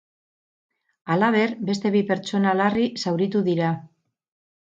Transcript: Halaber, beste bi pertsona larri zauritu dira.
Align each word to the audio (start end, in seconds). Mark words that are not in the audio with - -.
Halaber, 1.15 1.51
beste 1.67 1.91
bi 1.97 2.01
pertsona 2.09 2.55
larri 2.61 2.87
zauritu 3.05 3.43
dira. 3.51 3.69